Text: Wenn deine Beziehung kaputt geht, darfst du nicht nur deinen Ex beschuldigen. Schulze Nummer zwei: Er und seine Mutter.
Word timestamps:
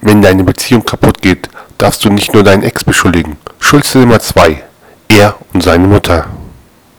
Wenn 0.00 0.22
deine 0.22 0.44
Beziehung 0.44 0.84
kaputt 0.84 1.20
geht, 1.20 1.48
darfst 1.76 2.04
du 2.04 2.10
nicht 2.10 2.32
nur 2.32 2.44
deinen 2.44 2.62
Ex 2.62 2.84
beschuldigen. 2.84 3.36
Schulze 3.58 3.98
Nummer 3.98 4.20
zwei: 4.20 4.62
Er 5.08 5.36
und 5.52 5.62
seine 5.62 5.86
Mutter. 5.86 6.26